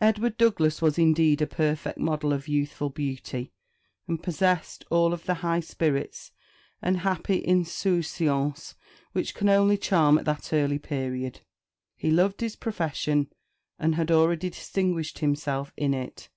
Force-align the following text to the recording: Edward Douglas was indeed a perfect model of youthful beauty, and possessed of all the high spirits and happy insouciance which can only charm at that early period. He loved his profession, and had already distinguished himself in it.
Edward 0.00 0.38
Douglas 0.38 0.80
was 0.80 1.00
indeed 1.00 1.42
a 1.42 1.48
perfect 1.48 1.98
model 1.98 2.32
of 2.32 2.46
youthful 2.46 2.90
beauty, 2.90 3.52
and 4.06 4.22
possessed 4.22 4.84
of 4.84 4.92
all 4.92 5.10
the 5.16 5.34
high 5.34 5.58
spirits 5.58 6.30
and 6.80 6.98
happy 6.98 7.44
insouciance 7.44 8.76
which 9.10 9.34
can 9.34 9.48
only 9.48 9.76
charm 9.76 10.16
at 10.16 10.26
that 10.26 10.52
early 10.52 10.78
period. 10.78 11.40
He 11.96 12.12
loved 12.12 12.40
his 12.40 12.54
profession, 12.54 13.32
and 13.80 13.96
had 13.96 14.12
already 14.12 14.48
distinguished 14.48 15.18
himself 15.18 15.72
in 15.76 15.92
it. 15.92 16.28